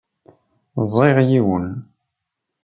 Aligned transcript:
Ẓẓiɣ 0.83 1.17
yiwen. 1.29 1.67